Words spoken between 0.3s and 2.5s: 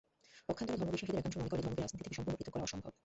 পক্ষান্তরে ধর্মবিশ্বাসীদের একাংশ মনে করে, ধর্মকে রাজনীতি থেকে সম্পূর্ণ